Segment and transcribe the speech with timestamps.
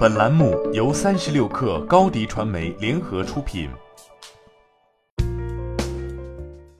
[0.00, 3.68] 本栏目由三十六氪高低传媒联合出品。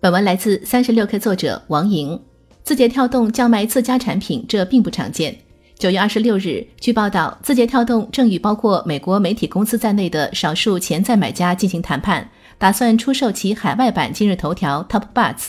[0.00, 2.18] 本文来自三十六氪作者王莹。
[2.64, 5.36] 字节跳动叫卖自家产品，这并不常见。
[5.76, 12.26] 九月二十六日，据报道，字节跳动正与包括美国媒体公司在内的少数潜在买家进行谈判，
[12.56, 15.48] 打算出售其海外版今日头条 Top Buzz。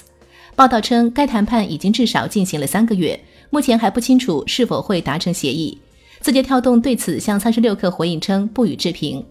[0.54, 3.18] 报道称，该谈判已经至少进行了三个月，
[3.50, 5.77] 目前还不清楚是否会达成协议。
[6.23, 9.21] 字节跳动对此向三十六氪回应称不予置评。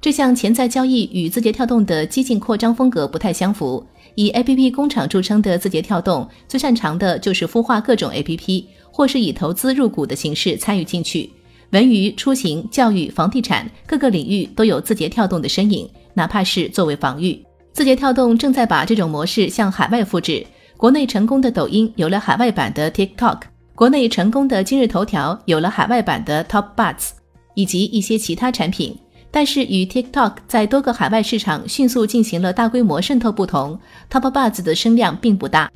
[0.00, 3.84] 这项潜在交易与字节跳动的激进扩张风格不太相符。
[4.14, 11.28] 以 APP 工厂著称的字节跳动，最擅长的就是孵化各种 APP，或是以投资入股的形式参与进去。
[11.70, 17.44] 文娱、出行、教育、房地产各个领域都有字节跳动的身影，哪怕是作为防御。
[17.72, 20.46] 字节跳动正在把这种模式向海外复制。
[20.76, 23.40] 国内成功的抖音有了海外版的 TikTok。
[23.76, 27.10] 国内成功的今日头条有了海外版的 Top Buzz，
[27.54, 28.96] 以及一些其他产品，
[29.30, 33.78] 但是与 TikTok 在多个海外市场迅速进行了大规模渗透不同
[34.10, 35.70] ，Top Buzz 的声量并不大。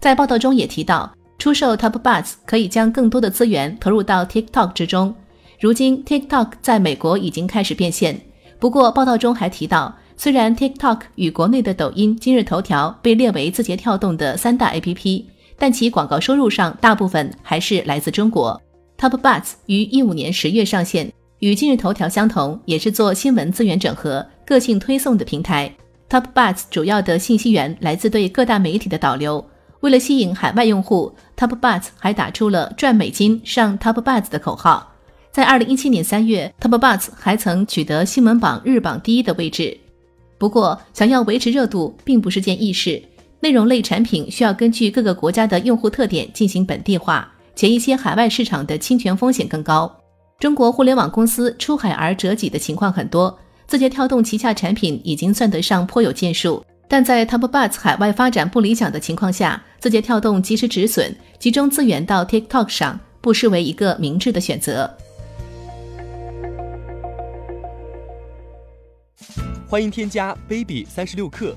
[0.00, 5.14] 在报道中也提到，出售 Top Buzz 可以将更多的资源投入到 TikTok 之中。
[5.60, 8.20] 如今 TikTok 在美国已经开始变现，
[8.58, 15.26] 不过报道中还提到，虽然 TikTok 与国内的抖音、今日头条被列为字节跳动的三大 APP。
[15.58, 18.60] 但其广告收入上大部分还是来自中国。
[18.98, 25.70] Top Buzz 于一五年十月上线，与今日头条相同，也是做新闻资源整合、个性推送的平台。
[26.08, 29.44] Top Buzz 主要的信息源来自对各大媒体的导流。
[29.80, 34.92] 为了吸引海外用户，Top Buzz 还打出了赚美金上 Top Buzz 的口号。
[35.30, 39.76] 在二零一七年三月，Top Buzz 还曾取得新闻榜日榜第一的位置。
[40.38, 43.02] 不过，想要维持热度并不是件易事。
[43.40, 49.94] 内容类产品需要根据各个国家的用户特点进行本地化，且一些海外市场的侵权风险更高。
[50.38, 56.64] 中国互联网公司出海而折戟的情况很多，字节跳动旗下产品已经算得上颇有建树。
[56.88, 64.88] 但在 Top Buzz 海外发展不理想的情况下，字节跳动及时止损，集中资源到 TikTok 上，不失为一个明智的选择。
[69.68, 71.56] 欢迎添加 baby 三十六克。